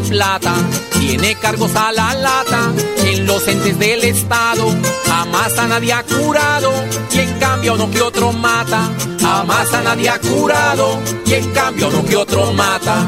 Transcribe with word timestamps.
Plata, 0.00 0.54
tiene 0.98 1.34
cargos 1.36 1.74
a 1.76 1.92
la 1.92 2.14
lata 2.14 2.72
en 3.04 3.26
los 3.26 3.46
entes 3.48 3.78
del 3.78 4.04
Estado. 4.04 4.66
Jamás 5.06 5.58
a 5.58 5.66
nadie 5.66 5.92
ha 5.92 6.02
curado 6.02 6.72
y 7.10 7.18
en 7.18 7.38
cambio 7.38 7.74
uno 7.74 7.90
que 7.90 8.00
otro 8.00 8.32
mata. 8.32 8.90
Jamás 9.20 9.72
a 9.72 9.82
nadie 9.82 10.08
ha 10.08 10.18
curado 10.18 10.98
y 11.26 11.34
en 11.34 11.50
cambio 11.52 11.88
uno 11.88 12.04
que 12.04 12.16
otro 12.16 12.52
mata. 12.52 13.06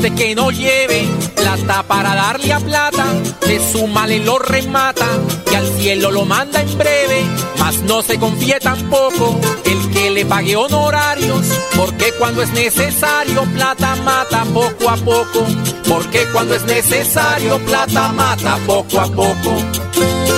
Que 0.00 0.34
no 0.36 0.50
lleve 0.50 1.08
plata 1.34 1.82
para 1.82 2.14
darle 2.14 2.52
a 2.52 2.60
plata, 2.60 3.04
de 3.46 3.72
su 3.72 3.86
mal 3.88 4.10
lo 4.24 4.38
remata 4.38 5.06
y 5.50 5.54
al 5.56 5.66
cielo 5.78 6.12
lo 6.12 6.24
manda 6.24 6.60
en 6.60 6.78
breve, 6.78 7.24
mas 7.58 7.78
no 7.80 8.00
se 8.02 8.16
confíe 8.18 8.60
tampoco 8.60 9.40
el 9.64 9.90
que 9.90 10.10
le 10.10 10.24
pague 10.24 10.54
honorarios, 10.54 11.46
porque 11.76 12.12
cuando 12.16 12.42
es 12.42 12.50
necesario 12.50 13.42
plata 13.54 13.96
mata 13.96 14.44
poco 14.54 14.88
a 14.88 14.96
poco, 14.96 15.46
porque 15.88 16.24
cuando 16.32 16.54
es 16.54 16.64
necesario 16.64 17.58
plata 17.66 18.12
mata 18.12 18.56
poco 18.66 19.00
a 19.00 19.06
poco. 19.06 20.37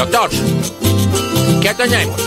Doctor. 0.00 0.30
¿Qué 1.60 1.74
tenemos? 1.74 2.18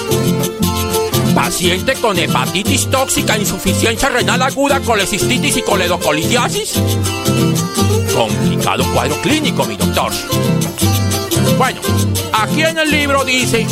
Paciente 1.34 1.96
con 1.96 2.20
hepatitis 2.20 2.88
tóxica, 2.92 3.36
insuficiencia 3.36 4.10
renal 4.10 4.44
aguda, 4.44 4.80
colecistitis 4.80 5.58
y 5.58 5.62
coledocolitiasis. 5.64 6.76
Complicado 8.14 8.86
cuadro 8.94 9.20
clínico, 9.22 9.66
mi 9.66 9.76
doctor. 9.76 10.12
Bueno, 11.58 11.82
aquí 12.34 12.62
en 12.62 12.78
el 12.78 12.90
libro 12.90 13.24
dice 13.24 13.66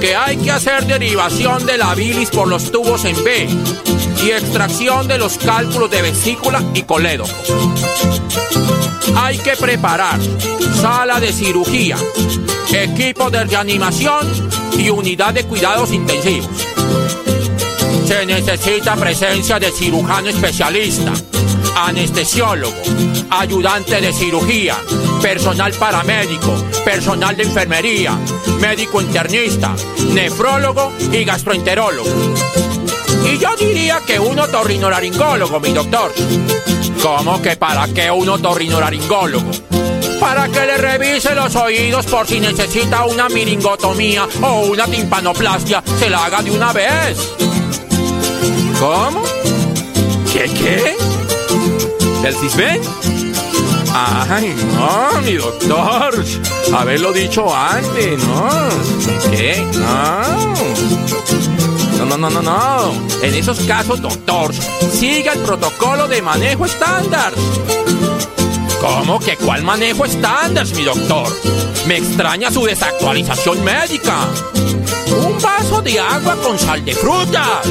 que 0.00 0.16
hay 0.16 0.36
que 0.36 0.50
hacer 0.50 0.86
derivación 0.86 1.66
de 1.66 1.78
la 1.78 1.94
bilis 1.94 2.30
por 2.30 2.48
los 2.48 2.70
tubos 2.70 3.04
en 3.04 3.22
B 3.22 3.48
y 4.24 4.30
extracción 4.30 5.06
de 5.06 5.18
los 5.18 5.38
cálculos 5.38 5.90
de 5.90 6.02
vesícula 6.02 6.62
y 6.74 6.82
colédoco. 6.82 7.30
Hay 9.16 9.38
que 9.38 9.56
preparar 9.56 10.18
sala 10.80 11.20
de 11.20 11.32
cirugía, 11.32 11.96
equipo 12.72 13.30
de 13.30 13.44
reanimación 13.44 14.26
y 14.78 14.90
unidad 14.90 15.34
de 15.34 15.44
cuidados 15.44 15.92
intensivos. 15.92 16.48
Se 18.06 18.26
necesita 18.26 18.94
presencia 18.96 19.58
de 19.58 19.70
cirujano 19.72 20.28
especialista, 20.28 21.12
anestesiólogo, 21.76 22.76
ayudante 23.30 24.00
de 24.00 24.12
cirugía, 24.12 24.76
personal 25.20 25.72
paramédico, 25.72 26.54
personal 26.84 27.36
de 27.36 27.44
enfermería, 27.44 28.18
médico 28.60 29.00
internista, 29.00 29.74
nefrólogo 30.12 30.92
y 31.12 31.24
gastroenterólogo. 31.24 32.08
Y 33.24 33.38
yo 33.38 33.56
diría 33.56 34.00
que 34.06 34.18
un 34.18 34.38
otorrinolaringólogo, 34.38 35.60
mi 35.60 35.72
doctor. 35.72 36.12
¿Cómo 37.02 37.40
que 37.42 37.56
para 37.56 37.88
qué 37.88 38.10
un 38.10 38.28
otorrinolaringólogo? 38.28 39.50
para 40.20 40.48
que 40.48 40.60
le 40.60 40.76
revise 40.78 41.34
los 41.34 41.54
oídos 41.56 42.06
por 42.06 42.26
si 42.26 42.40
necesita 42.40 43.04
una 43.04 43.28
miringotomía 43.28 44.26
o 44.42 44.66
una 44.66 44.86
timpanoplastia, 44.86 45.82
se 45.98 46.10
la 46.10 46.24
haga 46.24 46.42
de 46.42 46.50
una 46.50 46.72
vez. 46.72 47.18
¿Cómo? 48.80 49.22
¿Qué 50.32 50.44
qué? 50.44 50.96
¿Del 52.22 52.34
cisben? 52.34 52.80
Ay, 53.98 54.54
no, 54.74 55.22
mi 55.22 55.34
doctor. 55.34 56.24
Haberlo 56.74 57.12
dicho 57.12 57.54
antes, 57.54 58.22
¿no? 58.24 58.68
¿Qué? 59.30 59.66
No. 59.72 60.54
No, 62.04 62.16
no, 62.18 62.30
no, 62.30 62.42
no, 62.42 62.92
En 63.22 63.34
esos 63.34 63.58
casos, 63.60 64.00
doctor, 64.02 64.52
siga 64.92 65.32
el 65.32 65.40
protocolo 65.40 66.06
de 66.06 66.20
manejo 66.20 66.66
estándar. 66.66 67.32
¿Cómo 68.80 69.18
que 69.18 69.36
cuál 69.36 69.62
manejo 69.62 70.04
estándar, 70.04 70.66
mi 70.74 70.84
doctor? 70.84 71.28
Me 71.86 71.96
extraña 71.96 72.50
su 72.50 72.64
desactualización 72.64 73.64
médica. 73.64 74.28
Un 75.26 75.40
vaso 75.40 75.80
de 75.80 75.98
agua 75.98 76.36
con 76.42 76.58
sal 76.58 76.84
de 76.84 76.94
frutas. 76.94 77.66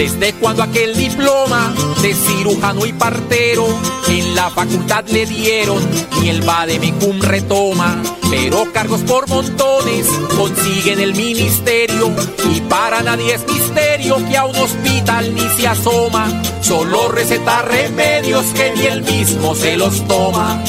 Desde 0.00 0.32
cuando 0.32 0.62
aquel 0.62 0.96
diploma 0.96 1.74
de 2.00 2.14
cirujano 2.14 2.86
y 2.86 2.92
partero 2.94 3.66
en 4.08 4.34
la 4.34 4.48
facultad 4.48 5.04
le 5.08 5.26
dieron, 5.26 5.86
ni 6.18 6.30
el 6.30 6.40
Bademecum 6.40 7.20
retoma, 7.20 8.02
pero 8.30 8.72
cargos 8.72 9.02
por 9.02 9.28
montones 9.28 10.06
consiguen 10.34 11.00
el 11.00 11.14
ministerio 11.14 12.10
y 12.50 12.62
para 12.62 13.02
nadie 13.02 13.34
es 13.34 13.46
misterio 13.46 14.16
que 14.26 14.38
a 14.38 14.46
un 14.46 14.56
hospital 14.56 15.34
ni 15.34 15.46
se 15.58 15.68
asoma, 15.68 16.32
solo 16.62 17.08
receta 17.08 17.60
remedios 17.60 18.46
que 18.54 18.72
ni 18.72 18.86
él 18.86 19.02
mismo 19.02 19.54
se 19.54 19.76
los 19.76 20.02
toma. 20.08 20.64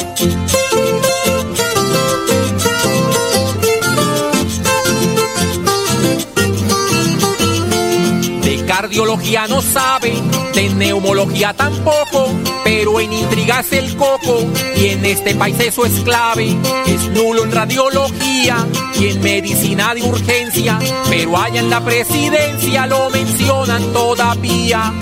Cardiología 8.91 9.47
no 9.47 9.61
sabe, 9.61 10.13
de 10.53 10.69
neumología 10.75 11.53
tampoco, 11.53 12.27
pero 12.65 12.99
en 12.99 13.13
intrigas 13.13 13.71
el 13.71 13.95
coco 13.95 14.45
y 14.75 14.87
en 14.87 15.05
este 15.05 15.33
país 15.33 15.57
eso 15.61 15.85
es 15.85 16.01
clave. 16.01 16.57
Es 16.85 17.07
nulo 17.11 17.45
en 17.45 17.53
radiología 17.53 18.67
y 18.99 19.07
en 19.07 19.21
medicina 19.21 19.95
de 19.95 20.03
urgencia, 20.03 20.77
pero 21.09 21.37
allá 21.37 21.61
en 21.61 21.69
la 21.69 21.79
presidencia 21.79 22.85
lo 22.85 23.09
mencionan 23.11 23.81
todavía 23.93 24.93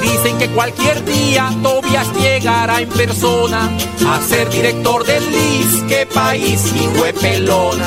dicen 0.00 0.38
que 0.38 0.48
cualquier 0.48 1.04
día 1.04 1.50
Tobias 1.62 2.08
llegará 2.18 2.80
en 2.80 2.88
persona 2.88 3.70
a 4.08 4.22
ser 4.22 4.48
director 4.48 5.04
del 5.04 5.22
LIS. 5.22 5.82
¡Qué 5.86 6.06
país, 6.06 6.72
hijo 6.74 7.04
de 7.04 7.12
pelona! 7.12 7.86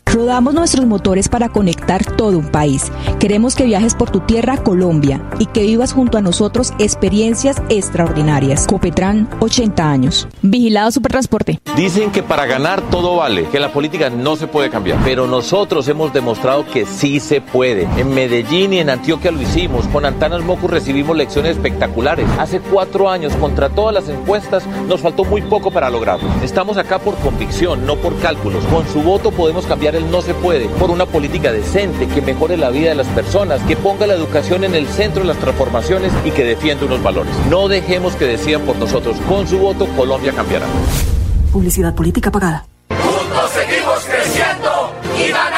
Rodamos 0.13 0.53
nuestros 0.53 0.85
motores 0.85 1.29
para 1.29 1.47
conectar 1.47 2.03
todo 2.17 2.37
un 2.37 2.51
país. 2.51 2.91
Queremos 3.17 3.55
que 3.55 3.63
viajes 3.63 3.95
por 3.95 4.09
tu 4.09 4.19
tierra, 4.19 4.57
Colombia, 4.57 5.21
y 5.39 5.45
que 5.45 5.61
vivas 5.61 5.93
junto 5.93 6.17
a 6.17 6.21
nosotros 6.21 6.73
experiencias 6.79 7.61
extraordinarias. 7.69 8.67
Copetran, 8.67 9.29
80 9.39 9.89
años. 9.89 10.27
Vigilado 10.41 10.91
Supertransporte. 10.91 11.61
Dicen 11.77 12.11
que 12.11 12.23
para 12.23 12.45
ganar 12.45 12.81
todo 12.89 13.15
vale, 13.15 13.45
que 13.45 13.59
la 13.61 13.71
política 13.71 14.09
no 14.09 14.35
se 14.35 14.47
puede 14.47 14.69
cambiar, 14.69 14.99
pero 15.05 15.27
nosotros 15.27 15.87
hemos 15.87 16.11
demostrado 16.11 16.65
que 16.65 16.85
sí 16.85 17.21
se 17.21 17.39
puede. 17.39 17.87
En 17.95 18.13
Medellín 18.13 18.73
y 18.73 18.79
en 18.79 18.89
Antioquia 18.89 19.31
lo 19.31 19.41
hicimos. 19.41 19.87
Con 19.87 20.05
Antanas 20.05 20.43
Mocu 20.43 20.67
recibimos 20.67 21.15
lecciones 21.15 21.55
espectaculares. 21.55 22.27
Hace 22.37 22.59
cuatro 22.59 23.09
años, 23.09 23.33
contra 23.37 23.69
todas 23.69 23.93
las 23.93 24.09
encuestas, 24.09 24.67
nos 24.89 24.99
faltó 24.99 25.23
muy 25.23 25.41
poco 25.41 25.71
para 25.71 25.89
lograrlo. 25.89 26.27
Estamos 26.43 26.75
acá 26.75 26.99
por 26.99 27.15
convicción, 27.19 27.85
no 27.85 27.95
por 27.95 28.19
cálculos. 28.19 28.65
Con 28.65 28.85
su 28.89 29.01
voto 29.01 29.31
podemos 29.31 29.65
cambiar 29.65 29.95
el 29.95 30.00
no 30.09 30.21
se 30.21 30.33
puede 30.33 30.67
por 30.67 30.89
una 30.89 31.05
política 31.05 31.51
decente 31.51 32.07
que 32.07 32.21
mejore 32.21 32.57
la 32.57 32.69
vida 32.69 32.89
de 32.89 32.95
las 32.95 33.07
personas, 33.07 33.61
que 33.63 33.75
ponga 33.75 34.07
la 34.07 34.13
educación 34.13 34.63
en 34.63 34.75
el 34.75 34.87
centro 34.87 35.21
de 35.21 35.27
las 35.27 35.37
transformaciones 35.37 36.11
y 36.25 36.31
que 36.31 36.43
defienda 36.43 36.85
unos 36.85 37.03
valores. 37.03 37.33
No 37.49 37.67
dejemos 37.67 38.15
que 38.15 38.25
decidan 38.25 38.61
por 38.61 38.75
nosotros. 38.77 39.17
Con 39.27 39.47
su 39.47 39.59
voto, 39.59 39.87
Colombia 39.95 40.33
cambiará. 40.33 40.65
Publicidad 41.51 41.93
política 41.93 42.31
pagada. 42.31 42.65
Juntos 42.89 43.51
seguimos 43.51 43.99
creciendo 44.05 44.93
y 45.17 45.31
ganando. 45.31 45.50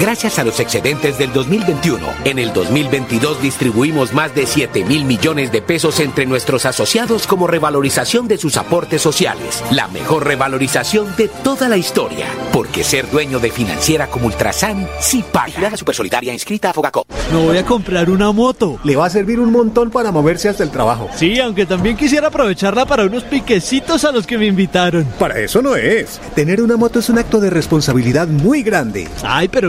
Gracias 0.00 0.40
a 0.40 0.44
los 0.44 0.58
excedentes 0.58 1.18
del 1.18 1.32
2021, 1.32 2.04
en 2.24 2.40
el 2.40 2.52
2022 2.52 3.40
distribuimos 3.40 4.12
más 4.12 4.34
de 4.34 4.44
7 4.44 4.84
mil 4.84 5.04
millones 5.04 5.52
de 5.52 5.62
pesos 5.62 6.00
entre 6.00 6.26
nuestros 6.26 6.66
asociados 6.66 7.28
como 7.28 7.46
revalorización 7.46 8.26
de 8.26 8.36
sus 8.36 8.56
aportes 8.56 9.00
sociales. 9.00 9.62
La 9.70 9.86
mejor 9.86 10.26
revalorización 10.26 11.14
de 11.16 11.28
toda 11.28 11.68
la 11.68 11.76
historia. 11.76 12.26
Porque 12.52 12.82
ser 12.82 13.08
dueño 13.08 13.38
de 13.38 13.52
financiera 13.52 14.08
como 14.08 14.26
Ultrasan 14.26 14.88
sí 15.00 15.24
paga. 15.32 15.70
La 15.70 15.76
Supersolidaria 15.76 16.32
inscrita 16.32 16.70
a 16.70 16.72
Fogacop. 16.72 17.06
Me 17.32 17.38
voy 17.38 17.56
a 17.58 17.64
comprar 17.64 18.10
una 18.10 18.32
moto. 18.32 18.80
Le 18.82 18.96
va 18.96 19.06
a 19.06 19.10
servir 19.10 19.38
un 19.38 19.52
montón 19.52 19.90
para 19.90 20.10
moverse 20.10 20.48
hasta 20.48 20.64
el 20.64 20.70
trabajo. 20.70 21.08
Sí, 21.14 21.38
aunque 21.38 21.66
también 21.66 21.96
quisiera 21.96 22.28
aprovecharla 22.28 22.84
para 22.84 23.04
unos 23.04 23.22
piquecitos 23.22 24.04
a 24.04 24.10
los 24.10 24.26
que 24.26 24.38
me 24.38 24.46
invitaron. 24.46 25.04
Para 25.20 25.38
eso 25.38 25.62
no 25.62 25.76
es. 25.76 26.20
Tener 26.34 26.60
una 26.60 26.76
moto 26.76 26.98
es 26.98 27.08
un 27.08 27.18
acto 27.18 27.38
de 27.38 27.50
responsabilidad 27.50 28.26
muy 28.26 28.64
grande. 28.64 29.08
Ay, 29.22 29.46
pero 29.48 29.68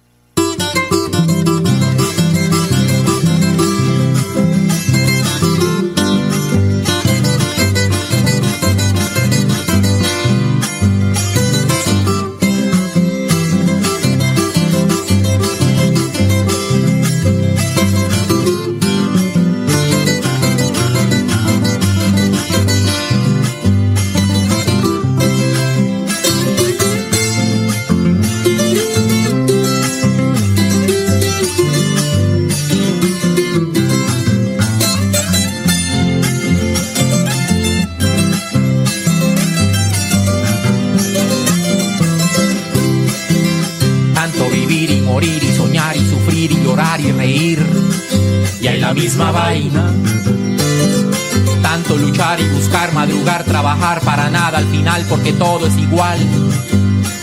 Luchar 52.01 52.41
y 52.41 52.47
buscar, 52.49 52.93
madrugar, 52.93 53.43
trabajar 53.43 54.01
para 54.01 54.29
nada 54.29 54.57
al 54.57 54.65
final 54.65 55.05
porque 55.07 55.33
todo 55.33 55.67
es 55.67 55.77
igual. 55.77 56.19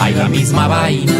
Hay 0.00 0.14
la 0.14 0.28
misma 0.28 0.68
vaina. 0.68 1.12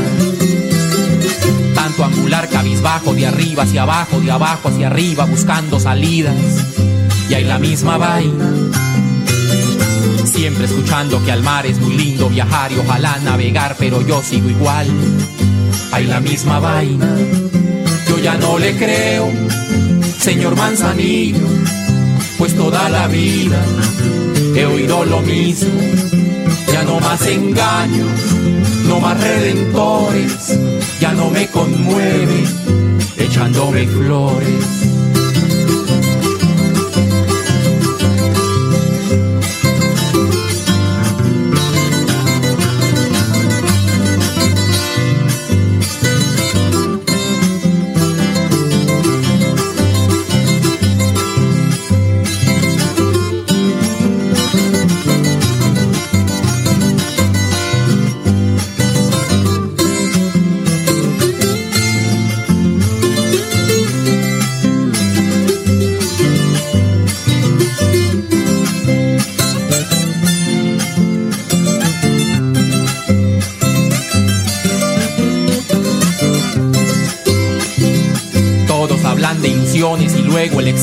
Tanto 1.75 2.05
angular 2.05 2.49
cabizbajo 2.49 3.12
de 3.15 3.27
arriba 3.27 3.65
hacia 3.65 3.83
abajo, 3.83 4.21
de 4.21 4.31
abajo 4.31 4.69
hacia 4.69 4.87
arriba 4.87 5.25
buscando 5.25 5.81
salidas. 5.81 6.37
Y 7.29 7.35
hay 7.35 7.45
la 7.45 7.59
misma 7.59 7.99
vaina. 7.99 8.53
Siempre 10.25 10.67
escuchando 10.67 11.23
que 11.25 11.33
al 11.33 11.43
mar 11.43 11.67
es 11.67 11.81
muy 11.81 11.95
lindo 11.95 12.29
viajar 12.29 12.71
y 12.71 12.79
ojalá 12.79 13.19
navegar, 13.19 13.75
pero 13.79 14.07
yo 14.07 14.23
sigo 14.23 14.49
igual. 14.49 14.87
Hay 15.93 16.07
la 16.07 16.21
misma 16.21 16.61
vaina. 16.61 17.09
Yo 18.09 18.19
ya 18.19 18.37
no 18.37 18.59
le 18.59 18.77
creo, 18.77 19.31
señor 20.19 20.57
Manzanillo, 20.57 21.47
pues 22.38 22.54
toda 22.54 22.88
la 22.88 23.09
vida 23.09 23.61
he 24.54 24.64
oído 24.64 25.04
lo 25.04 25.21
mismo. 25.21 25.80
Ya 26.73 26.85
no 26.85 27.00
más 27.00 27.26
engaños, 27.26 28.09
no 28.87 29.00
más 29.00 29.21
redentores, 29.21 30.59
ya 31.00 31.12
no 31.12 31.30
me 31.30 31.49
conmueve 31.49 32.45
echándome 33.18 33.87
flores. 33.88 34.88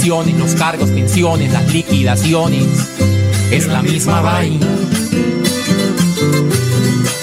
Los 0.07 0.53
cargos, 0.53 0.91
pensiones, 0.91 1.51
las 1.51 1.74
liquidaciones. 1.74 2.63
Es 3.50 3.65
la 3.65 3.81
misma 3.81 4.21
vaina. 4.21 4.67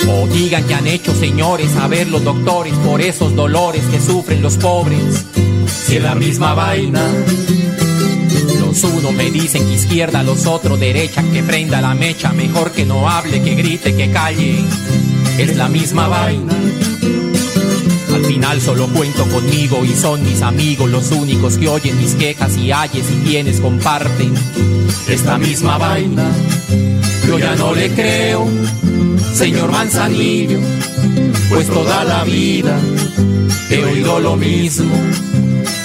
O 0.08 0.26
digan 0.26 0.64
que 0.64 0.74
han 0.74 0.88
hecho 0.88 1.14
señores 1.14 1.76
a 1.76 1.86
ver 1.86 2.08
los 2.08 2.24
doctores 2.24 2.74
por 2.78 3.00
esos 3.00 3.36
dolores 3.36 3.84
que 3.84 4.00
sufren 4.00 4.42
los 4.42 4.56
pobres. 4.56 5.24
Si 5.86 5.96
es 5.96 6.02
la 6.02 6.16
misma 6.16 6.54
vaina. 6.54 7.08
Los 8.58 8.82
unos 8.82 9.12
me 9.12 9.30
dicen 9.30 9.64
que 9.64 9.74
izquierda, 9.74 10.24
los 10.24 10.46
otros 10.46 10.80
derecha, 10.80 11.22
que 11.22 11.44
prenda 11.44 11.80
la 11.80 11.94
mecha, 11.94 12.32
mejor 12.32 12.72
que 12.72 12.84
no 12.84 13.08
hable, 13.08 13.42
que 13.42 13.54
grite, 13.54 13.94
que 13.94 14.10
calle. 14.10 14.56
Es 15.38 15.56
la 15.56 15.68
misma 15.68 16.08
vaina. 16.08 16.52
Solo 18.60 18.86
cuento 18.86 19.24
conmigo 19.26 19.84
y 19.84 19.88
son 19.88 20.22
mis 20.22 20.40
amigos 20.42 20.88
los 20.88 21.10
únicos 21.10 21.58
que 21.58 21.68
oyen 21.68 21.98
mis 21.98 22.14
quejas 22.14 22.56
y 22.56 22.70
ayes 22.70 23.06
y 23.10 23.24
quienes 23.24 23.60
comparten 23.60 24.34
esta 25.08 25.36
misma 25.38 25.78
vaina. 25.78 26.30
Yo 27.26 27.38
ya 27.38 27.56
no 27.56 27.74
le 27.74 27.90
creo, 27.90 28.46
señor 29.34 29.72
Manzanillo, 29.72 30.60
pues 31.48 31.66
toda 31.66 32.04
la 32.04 32.22
vida 32.24 32.78
he 33.70 33.82
oído 33.82 34.20
lo 34.20 34.36
mismo. 34.36 34.94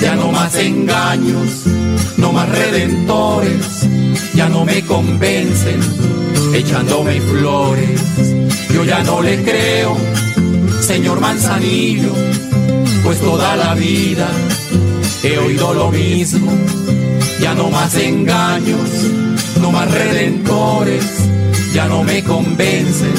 Ya 0.02 0.16
no 0.16 0.32
más 0.32 0.54
engaños, 0.56 1.64
no 2.18 2.32
más 2.32 2.50
redentores, 2.50 3.88
ya 4.36 4.50
no 4.50 4.66
me 4.66 4.84
convencen 4.84 5.80
echándome 6.54 7.22
flores. 7.22 8.02
Yo 8.72 8.84
ya 8.84 9.02
no 9.04 9.22
le 9.22 9.42
creo 9.42 9.98
señor 10.88 11.20
Manzanillo, 11.20 12.14
pues 13.04 13.20
toda 13.20 13.58
la 13.58 13.76
vida 13.76 14.26
he 15.22 15.38
oído 15.38 15.74
lo 15.74 15.92
mismo. 15.92 16.50
Ya 17.42 17.54
no 17.54 17.70
más 17.70 17.94
engaños, 17.96 18.90
no 19.62 19.70
más 19.74 19.92
redentores, 19.92 21.04
ya 21.74 21.88
no 21.88 22.04
me 22.04 22.24
convencen, 22.24 23.12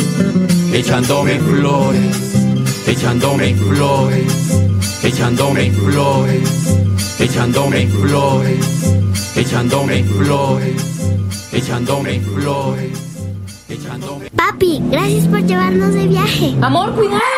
echándome 0.72 1.38
flores, 1.40 2.16
echándome 2.87 3.54
flores, 3.54 4.32
echándome 5.02 5.70
flores, 5.70 6.48
echándome 7.20 7.87
flores, 7.87 8.64
echándome 9.37 10.04
flores, 10.04 10.82
echándome 11.52 12.20
flores, 12.20 12.98
echándome 13.68 14.30
Papi, 14.34 14.80
gracias 14.90 15.26
por 15.26 15.44
llevarnos 15.44 15.92
de 15.92 16.06
viaje. 16.06 16.54
Amor, 16.62 16.94
cuidado. 16.94 17.38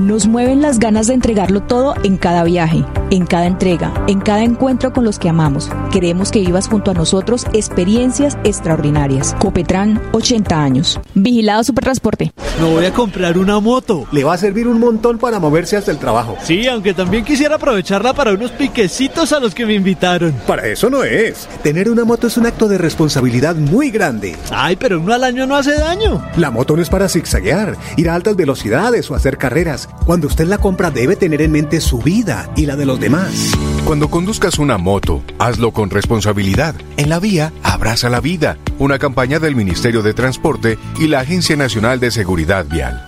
Nos 0.00 0.28
mueven 0.28 0.62
las 0.62 0.78
ganas 0.78 1.08
de 1.08 1.14
entregarlo 1.14 1.60
todo 1.60 1.96
en 2.04 2.18
cada 2.18 2.44
viaje, 2.44 2.84
en 3.10 3.26
cada 3.26 3.46
entrega, 3.46 3.92
en 4.06 4.20
cada 4.20 4.44
encuentro 4.44 4.92
con 4.92 5.04
los 5.04 5.18
que 5.18 5.28
amamos. 5.28 5.70
Queremos 5.90 6.30
que 6.30 6.38
vivas 6.38 6.68
junto 6.68 6.92
a 6.92 6.94
nosotros 6.94 7.46
experiencias 7.52 8.38
extraordinarias. 8.44 9.34
Copetran, 9.40 10.00
80 10.12 10.62
años. 10.62 11.00
Vigilado 11.14 11.64
Supertransporte. 11.64 12.32
Me 12.60 12.64
voy 12.64 12.84
a 12.86 12.92
comprar 12.92 13.38
una 13.38 13.60
moto. 13.60 14.06
Le 14.10 14.24
va 14.24 14.34
a 14.34 14.38
servir 14.38 14.66
un 14.66 14.80
montón 14.80 15.18
para 15.18 15.38
moverse 15.38 15.76
hasta 15.76 15.90
el 15.90 15.98
trabajo. 15.98 16.36
Sí, 16.42 16.66
aunque 16.66 16.94
también 16.94 17.24
quisiera 17.24 17.56
aprovecharla 17.56 18.14
para 18.14 18.32
unos 18.32 18.52
piquecitos 18.52 19.32
a 19.32 19.40
los 19.40 19.54
que 19.54 19.66
me 19.66 19.74
invitaron. 19.74 20.32
Para 20.46 20.66
eso 20.66 20.90
no 20.90 21.04
es. 21.04 21.48
Tener 21.62 21.90
una 21.90 22.04
moto 22.04 22.26
es 22.26 22.36
un 22.36 22.46
acto 22.46 22.68
de 22.68 22.78
responsabilidad 22.78 23.56
muy 23.56 23.90
grande. 23.90 24.36
Ay, 24.50 24.76
pero 24.76 25.00
uno 25.00 25.12
al 25.12 25.24
año 25.24 25.46
no 25.46 25.56
hace 25.56 25.74
daño. 25.78 26.24
La 26.36 26.50
moto 26.50 26.74
no 26.74 26.82
es 26.82 26.88
para 26.88 27.08
zigzaguear, 27.08 27.76
ir 27.96 28.10
a 28.10 28.14
altas 28.14 28.36
velocidades 28.36 29.08
o 29.10 29.14
hacer 29.14 29.38
carreras. 29.38 29.87
Cuando 30.06 30.26
usted 30.26 30.46
la 30.46 30.58
compra 30.58 30.90
debe 30.90 31.16
tener 31.16 31.42
en 31.42 31.52
mente 31.52 31.80
su 31.80 31.98
vida 31.98 32.50
y 32.56 32.66
la 32.66 32.76
de 32.76 32.86
los 32.86 32.98
demás. 32.98 33.52
Cuando 33.84 34.08
conduzcas 34.08 34.58
una 34.58 34.78
moto, 34.78 35.22
hazlo 35.38 35.72
con 35.72 35.90
responsabilidad. 35.90 36.74
En 36.96 37.08
la 37.08 37.20
vía, 37.20 37.52
abraza 37.62 38.08
la 38.08 38.20
vida. 38.20 38.58
Una 38.78 38.98
campaña 38.98 39.38
del 39.38 39.56
Ministerio 39.56 40.02
de 40.02 40.14
Transporte 40.14 40.78
y 40.98 41.08
la 41.08 41.20
Agencia 41.20 41.56
Nacional 41.56 42.00
de 42.00 42.10
Seguridad 42.10 42.66
Vial. 42.66 43.07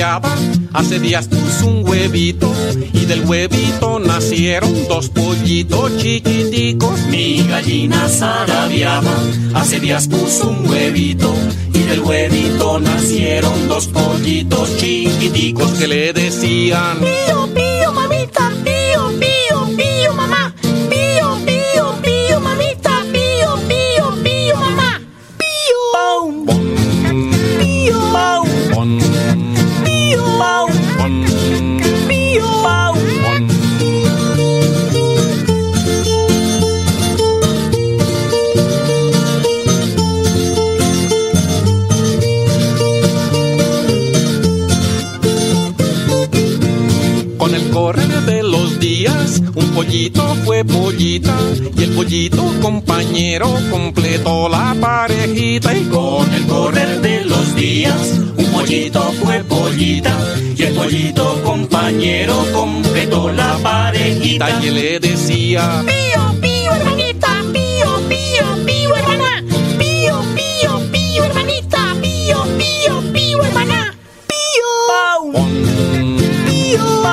Hace 0.00 0.98
días 0.98 1.28
puso 1.28 1.66
un 1.66 1.88
huevito 1.88 2.52
y 2.92 3.04
del 3.04 3.24
huevito 3.24 4.00
nacieron 4.00 4.72
dos 4.88 5.08
pollitos 5.08 5.96
chiquiticos. 5.98 7.00
Mi 7.06 7.44
gallina 7.46 8.08
zarabiaba 8.08 9.14
hace 9.54 9.78
días 9.78 10.08
puso 10.08 10.48
un 10.48 10.68
huevito 10.68 11.32
y 11.72 11.78
del 11.80 12.00
huevito 12.00 12.80
nacieron 12.80 13.68
dos 13.68 13.86
pollitos 13.86 14.76
chiquiticos 14.78 15.70
que 15.72 15.86
le 15.86 16.12
decían 16.12 16.98
Pío, 16.98 17.48
pío, 17.54 17.92
mamita, 17.92 18.50
pío, 18.64 18.73
pollito 49.84 50.34
fue 50.44 50.64
pollita 50.64 51.36
y 51.76 51.82
el 51.82 51.90
pollito 51.90 52.42
compañero 52.62 53.54
completó 53.70 54.48
la 54.48 54.74
parejita 54.80 55.76
y 55.76 55.84
Con 55.84 56.32
el 56.32 56.46
correr 56.46 57.00
de 57.02 57.24
los 57.26 57.54
días, 57.54 58.18
un 58.36 58.46
pollito 58.46 59.00
fue 59.22 59.44
pollita 59.44 60.16
y 60.56 60.62
el 60.62 60.74
pollito 60.74 61.42
compañero 61.42 62.46
completó 62.52 63.30
la 63.30 63.58
parejita. 63.62 64.58
y 64.62 64.68
él 64.68 64.74
le 64.74 65.00
decía 65.00 65.84
Pío, 65.84 66.40
pío, 66.40 66.72
hermanita, 66.72 67.44
pío, 67.52 68.08
pío, 68.08 68.64
pío, 68.64 68.96
hermana. 68.96 69.44
Pío, 69.78 70.18
pío, 70.34 70.80
pío, 70.90 71.24
hermanita, 71.24 71.94
pío, 72.00 72.42
pío, 72.56 73.12
pío, 73.12 73.44
hermana. 73.44 73.94
Pío. 74.28 75.44
Pío. 76.46 77.03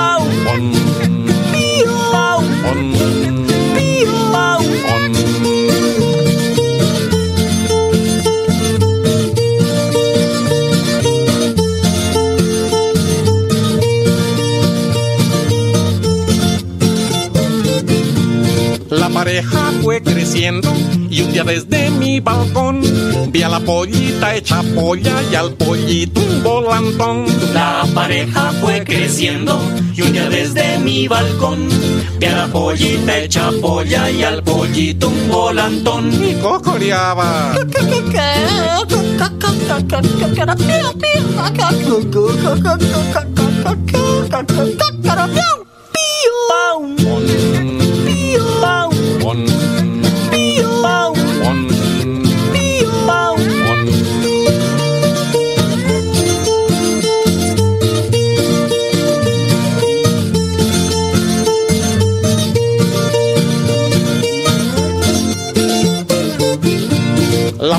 Creciendo 20.03 20.73
y 21.09 21.21
un 21.21 21.31
día 21.31 21.43
desde 21.43 21.91
mi 21.91 22.19
balcón 22.19 22.81
vi 23.31 23.43
a 23.43 23.49
la 23.49 23.59
pollita 23.59 24.35
hecha 24.35 24.63
polla 24.73 25.13
y 25.31 25.35
al 25.35 25.53
pollito 25.53 26.21
un 26.21 26.43
volantón. 26.43 27.25
La 27.53 27.85
pareja 27.93 28.51
fue 28.61 28.83
creciendo 28.83 29.59
y 29.93 30.01
un 30.01 30.13
día 30.13 30.29
desde 30.29 30.79
mi 30.79 31.07
balcón 31.07 31.69
vi 32.19 32.25
a 32.25 32.35
la 32.35 32.47
pollita 32.47 33.17
hecha 33.19 33.51
polla 33.61 34.09
y 34.09 34.23
al 34.23 34.41
pollito 34.43 35.09
un 35.09 35.29
volantón. 35.29 36.11
Y 36.11 36.33
cocoreaba. 36.35 37.53
La 49.33 49.37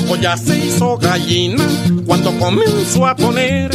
polla 0.01 0.35
se 0.37 0.57
hizo 0.57 0.97
gallina 0.97 1.63
cuando 2.07 2.31
comenzó 2.39 3.05
a 3.05 3.15
poner 3.15 3.69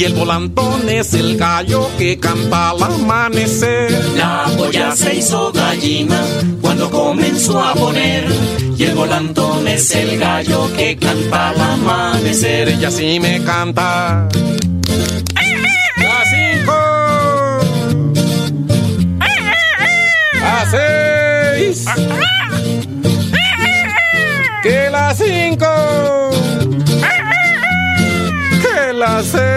y 0.00 0.04
el 0.04 0.14
volantón 0.14 0.88
es 0.88 1.12
el 1.12 1.36
gallo 1.36 1.90
que 1.98 2.18
canta 2.18 2.70
al 2.70 2.82
amanecer. 2.82 3.92
La 4.16 4.46
polla 4.56 4.96
se 4.96 5.16
hizo 5.16 5.52
gallina 5.52 6.18
cuando 6.62 6.90
comenzó 6.90 7.62
a 7.62 7.74
poner 7.74 8.24
y 8.78 8.84
el 8.84 8.94
volantón 8.94 9.68
es 9.68 9.94
el 9.94 10.18
gallo 10.18 10.72
que 10.74 10.96
canta 10.96 11.50
al 11.50 11.60
amanecer. 11.60 12.70
Ella 12.70 12.90
sí 12.90 13.20
me 13.20 13.44
canta. 13.44 14.26
Las 15.98 16.30
cinco. 16.30 16.78
Las 20.40 20.70
seis. 20.70 21.84
Que 24.62 24.88
las 24.90 25.18
cinco. 25.18 26.30
Que 28.62 28.92
las 28.94 29.26
seis. 29.26 29.49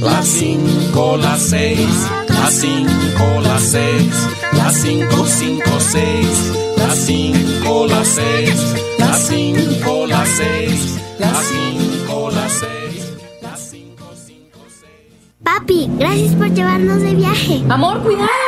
Las 0.00 0.26
cinco, 0.26 1.16
las 1.16 1.40
seis, 1.42 1.88
las 2.28 2.54
cinco, 2.54 3.40
las 3.42 3.62
seis, 3.62 4.28
las 4.52 4.74
cinco, 4.80 5.26
cinco, 5.26 5.70
seis, 5.80 6.52
las 6.76 6.96
cinco, 6.96 7.86
las 7.86 8.06
seis, 8.06 8.74
las 8.98 9.26
cinco, 9.26 10.06
las 10.06 10.28
seis, 10.28 11.00
las 11.18 11.36
cinco, 11.44 12.30
las 12.30 12.52
seis, 12.52 13.12
las 13.42 13.60
cinco, 13.60 14.04
cinco, 14.26 14.58
seis. 14.68 15.32
Papi, 15.42 15.90
gracias 15.98 16.34
por 16.34 16.52
llevarnos 16.52 17.00
de 17.02 17.14
viaje. 17.14 17.62
Amor, 17.68 18.00
cuidado. 18.02 18.47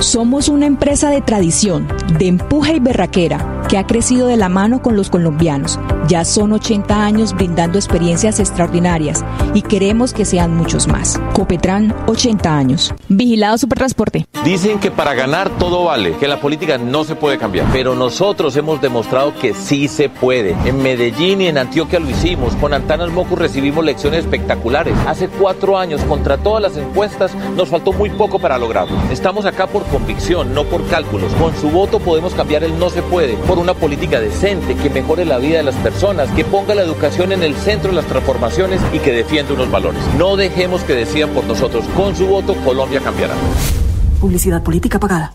Somos 0.00 0.48
una 0.48 0.64
empresa 0.64 1.10
de 1.10 1.20
tradición, 1.20 1.86
de 2.18 2.26
empuje 2.26 2.76
y 2.76 2.80
berraquera, 2.80 3.60
que 3.68 3.76
ha 3.76 3.86
crecido 3.86 4.28
de 4.28 4.38
la 4.38 4.48
mano 4.48 4.80
con 4.80 4.96
los 4.96 5.10
colombianos. 5.10 5.78
Ya 6.08 6.24
son 6.24 6.54
80 6.54 7.04
años 7.04 7.34
brindando 7.34 7.78
experiencias 7.78 8.40
extraordinarias 8.40 9.22
y 9.52 9.60
queremos 9.60 10.14
que 10.14 10.24
sean 10.24 10.56
muchos 10.56 10.88
más. 10.88 11.20
Copetran, 11.34 11.94
80 12.06 12.56
años. 12.56 12.94
Vigilado 13.08 13.58
Supertransporte. 13.58 14.26
Dicen 14.42 14.80
que 14.80 14.90
para 14.90 15.12
ganar 15.12 15.50
todo 15.58 15.84
vale, 15.84 16.16
que 16.16 16.26
la 16.26 16.40
política 16.40 16.78
no 16.78 17.04
se 17.04 17.14
puede 17.14 17.36
cambiar, 17.36 17.66
pero 17.70 17.94
nosotros 17.94 18.56
hemos 18.56 18.80
demostrado 18.80 19.34
que 19.38 19.52
sí 19.52 19.86
se 19.86 20.08
puede. 20.08 20.56
En 20.64 20.82
Medellín 20.82 21.42
y 21.42 21.48
en 21.48 21.58
Antioquia 21.58 22.00
lo 22.00 22.08
hicimos, 22.08 22.54
con 22.54 22.72
Antanas 22.72 23.10
Mocu 23.10 23.36
recibimos 23.36 23.84
lecciones 23.84 24.20
espectaculares. 24.20 24.96
Hace 25.06 25.28
cuatro 25.28 25.76
años, 25.76 26.00
contra 26.04 26.38
todas 26.38 26.62
las 26.62 26.76
encuestas, 26.78 27.32
nos 27.54 27.68
faltó 27.68 27.92
muy 27.92 28.08
poco 28.08 28.38
para 28.38 28.56
lograrlo. 28.56 28.96
Estamos 29.12 29.44
acá 29.44 29.66
por 29.66 29.84
convicción, 29.90 30.54
no 30.54 30.64
por 30.64 30.86
cálculos. 30.88 31.32
Con 31.34 31.54
su 31.56 31.70
voto 31.70 32.00
podemos 32.00 32.34
cambiar 32.34 32.64
el 32.64 32.78
no 32.78 32.90
se 32.90 33.02
puede 33.02 33.36
por 33.36 33.58
una 33.58 33.74
política 33.74 34.20
decente 34.20 34.74
que 34.74 34.90
mejore 34.90 35.24
la 35.24 35.38
vida 35.38 35.58
de 35.58 35.64
las 35.64 35.76
personas, 35.76 36.30
que 36.30 36.44
ponga 36.44 36.74
la 36.74 36.82
educación 36.82 37.32
en 37.32 37.42
el 37.42 37.54
centro 37.56 37.90
de 37.90 37.96
las 37.96 38.06
transformaciones 38.06 38.80
y 38.92 38.98
que 38.98 39.12
defienda 39.12 39.54
unos 39.54 39.70
valores. 39.70 40.02
No 40.16 40.36
dejemos 40.36 40.82
que 40.82 40.94
decidan 40.94 41.30
por 41.30 41.44
nosotros. 41.44 41.84
Con 41.96 42.16
su 42.16 42.26
voto, 42.26 42.54
Colombia 42.64 43.00
cambiará. 43.00 43.34
Publicidad 44.20 44.62
política 44.62 44.98
pagada. 44.98 45.34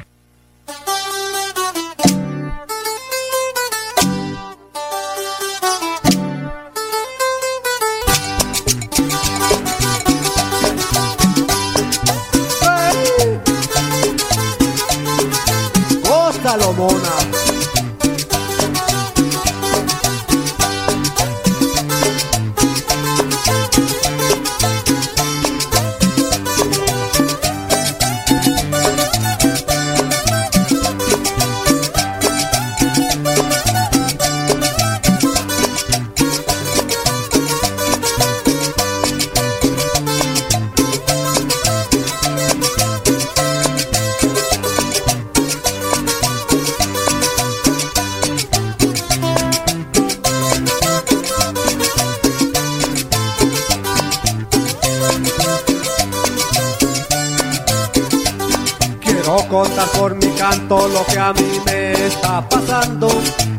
Quiero 59.31 59.47
contar 59.47 59.87
por 59.97 60.13
mi 60.15 60.27
canto 60.31 60.89
lo 60.89 61.05
que 61.05 61.17
a 61.17 61.31
mí 61.31 61.61
me 61.65 61.93
está 61.93 62.41
pasando. 62.49 63.07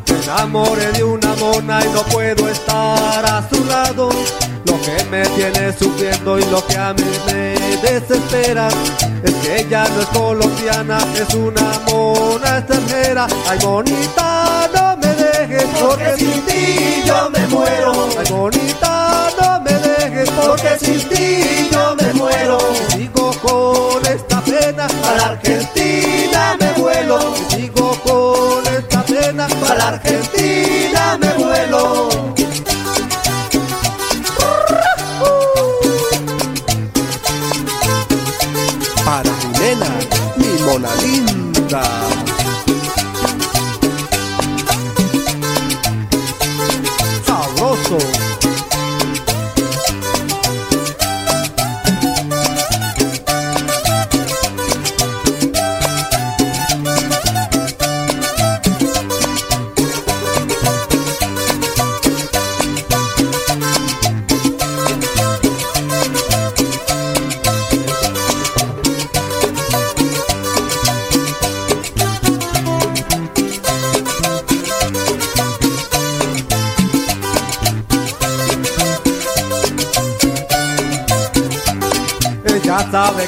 Me 0.07 0.23
enamoré 0.23 0.93
de 0.93 1.03
una 1.03 1.35
mona 1.37 1.81
y 1.83 1.89
no 1.95 2.03
puedo 2.13 2.47
estar 2.47 3.25
a 3.25 3.49
su 3.49 3.65
lado. 3.65 4.11
Lo 4.67 4.79
que 4.83 5.03
me 5.11 5.23
tiene 5.29 5.73
sufriendo 5.73 6.39
y 6.39 6.45
lo 6.51 6.67
que 6.67 6.77
a 6.77 6.93
mí 6.93 7.11
me 7.27 7.55
desespera 7.81 8.69
es 9.25 9.35
que 9.37 9.61
ella 9.61 9.89
no 9.95 10.01
es 10.03 10.09
colombiana, 10.09 10.99
es 11.17 11.33
una 11.33 11.81
mona 11.91 12.59
extranjera. 12.59 13.27
Ay, 13.49 13.59
monita, 13.65 14.69
no 14.75 14.97
me 14.99 15.15
dejes 15.15 15.65
porque 15.81 16.17
sin 16.19 16.43
ti 16.45 17.03
yo 17.07 17.31
me 17.31 17.47
muero. 17.47 18.09
Ay, 18.19 18.31
monita, 18.31 19.31
no 19.41 19.61
me 19.63 19.82
porque 20.31 20.79
sin 20.79 21.09
ti 21.09 21.69
yo 21.71 21.97
me 21.97 22.13
muero. 22.15 22.59
Sigo 22.91 23.33
con 23.43 24.07
esta 24.07 24.41
pena 24.43 24.87
para 25.03 25.27
Argentina 25.33 26.57
me 26.59 26.73
vuelo. 26.81 27.35
Sigo 27.51 27.97
con 28.05 28.67
esta 28.67 29.03
pena 29.03 29.47
para 29.49 29.89
Argentina 29.89 31.19
me 31.21 31.33
vuelo. 31.45 32.09
Para 39.05 39.31
mi 39.31 39.59
nena, 39.59 39.91
mi 40.37 40.63
mona 40.63 40.95
linda. 41.03 41.83
Sabroso. 47.27 47.99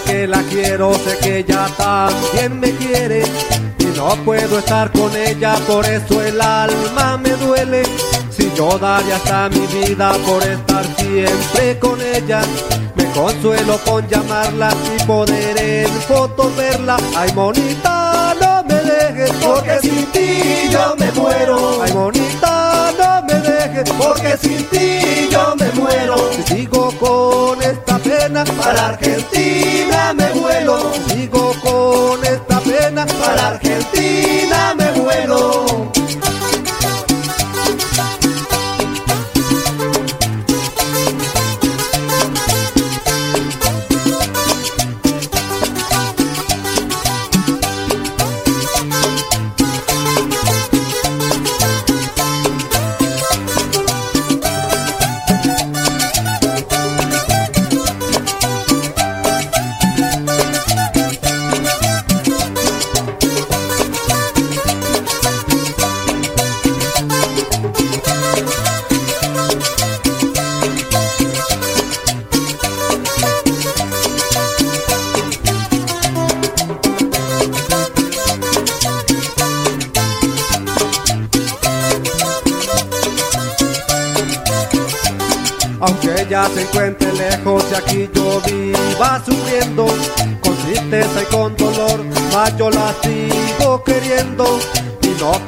Que 0.04 0.26
la 0.26 0.42
quiero, 0.42 0.94
sé 0.94 1.18
que 1.18 1.38
ella 1.38 1.66
también 1.76 2.60
me 2.60 2.70
quiere 2.72 3.24
y 3.78 3.84
no 3.96 4.16
puedo 4.24 4.58
estar 4.58 4.90
con 4.92 5.14
ella, 5.16 5.56
por 5.66 5.84
eso 5.86 6.22
el 6.22 6.40
alma 6.40 7.16
me 7.18 7.30
duele. 7.30 7.82
Si 8.30 8.50
yo 8.56 8.78
daría 8.78 9.16
hasta 9.16 9.48
mi 9.48 9.66
vida 9.66 10.12
por 10.26 10.42
estar 10.42 10.84
siempre 10.96 11.78
con 11.78 12.00
ella, 12.00 12.42
me 12.94 13.04
consuelo 13.12 13.78
con 13.84 14.06
llamarla 14.08 14.70
y 14.96 15.02
poder 15.04 15.58
en 15.60 15.88
fotos 16.02 16.54
verla. 16.56 16.96
Ay, 17.16 17.32
monita, 17.34 18.34
no 18.40 18.64
me 18.64 18.74
dejes 18.74 19.30
porque 19.44 19.78
sin 19.82 20.06
ti 20.06 20.68
yo 20.70 20.94
me 20.98 21.10
muero. 21.12 21.82
Ay, 21.82 21.92
monita, 21.92 22.92
no 22.98 23.26
me 23.26 23.40
dejes 23.40 23.90
porque 23.92 24.36
sin 24.36 24.64
ti 24.66 25.28
yo 25.30 25.54
me 25.56 25.70
muero. 25.80 26.16
Si 26.32 26.42
sigo 26.54 26.90
con 26.98 27.62
esta 27.62 27.93
para 28.42 28.88
Argentina 28.88 30.12
me 30.12 30.28
vuelo. 30.32 30.92
Sigo 31.08 31.52
con 31.62 32.24
esta 32.24 32.58
pena 32.60 33.06
para 33.06 33.48
Argentina 33.48 34.74
me 34.76 34.90
vuelo. 35.00 35.93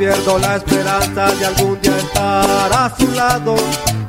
Pierdo 0.07 0.38
la 0.38 0.57
esperanza 0.57 1.27
de 1.35 1.47
algún 1.47 1.81
día 1.81 1.97
estar 1.97 2.73
a 2.73 2.92
su 2.97 3.11
lado. 3.12 3.57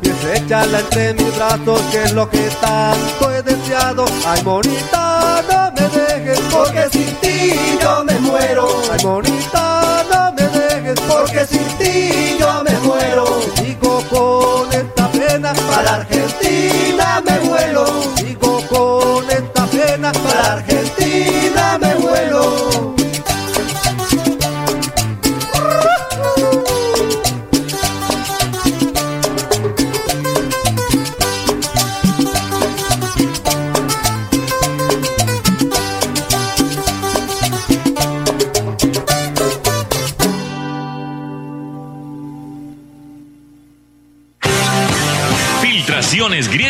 Y 0.04 0.10
estrecharla 0.10 0.80
entre 0.82 1.14
mis 1.16 1.36
brazos 1.36 1.82
que 1.92 2.04
es 2.04 2.14
lo 2.14 2.30
que 2.30 2.48
tanto 2.62 3.32
he 3.32 3.42
deseado. 3.42 4.06
Ay 4.24 4.44
monita, 4.44 5.42
no 5.50 5.72
me 5.76 5.88
dejes 5.98 6.40
porque 6.52 6.88
sin 6.92 7.12
ti 7.22 7.52
yo 7.82 8.04
me 8.04 8.14
muero. 8.20 8.68
Ay 8.92 9.04
monita, 9.04 9.57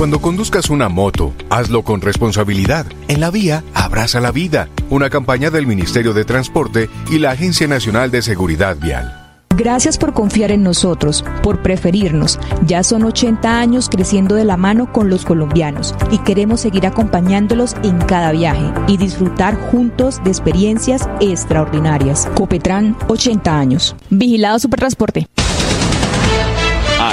Cuando 0.00 0.22
conduzcas 0.22 0.70
una 0.70 0.88
moto, 0.88 1.34
hazlo 1.50 1.82
con 1.82 2.00
responsabilidad. 2.00 2.86
En 3.08 3.20
la 3.20 3.30
vía, 3.30 3.62
abraza 3.74 4.18
la 4.18 4.32
vida. 4.32 4.70
Una 4.88 5.10
campaña 5.10 5.50
del 5.50 5.66
Ministerio 5.66 6.14
de 6.14 6.24
Transporte 6.24 6.88
y 7.10 7.18
la 7.18 7.32
Agencia 7.32 7.68
Nacional 7.68 8.10
de 8.10 8.22
Seguridad 8.22 8.78
Vial. 8.78 9.14
Gracias 9.54 9.98
por 9.98 10.14
confiar 10.14 10.52
en 10.52 10.62
nosotros, 10.62 11.22
por 11.42 11.60
preferirnos. 11.60 12.38
Ya 12.64 12.82
son 12.82 13.04
80 13.04 13.60
años 13.60 13.90
creciendo 13.90 14.36
de 14.36 14.46
la 14.46 14.56
mano 14.56 14.90
con 14.90 15.10
los 15.10 15.26
colombianos 15.26 15.94
y 16.10 16.16
queremos 16.16 16.62
seguir 16.62 16.86
acompañándolos 16.86 17.76
en 17.82 17.98
cada 17.98 18.32
viaje 18.32 18.72
y 18.86 18.96
disfrutar 18.96 19.54
juntos 19.70 20.24
de 20.24 20.30
experiencias 20.30 21.10
extraordinarias. 21.20 22.26
Copetran, 22.36 22.96
80 23.08 23.58
años. 23.58 23.94
Vigilado 24.08 24.58
Supertransporte. 24.60 25.28